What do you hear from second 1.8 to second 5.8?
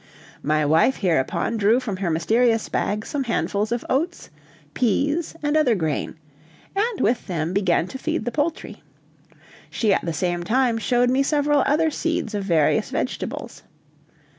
her mysterious bag some handfuls of oats, peas, and other